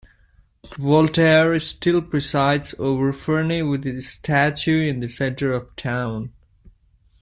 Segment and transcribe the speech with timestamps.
[0.79, 6.31] Voltaire still presides over Ferney with his statue in the center of town.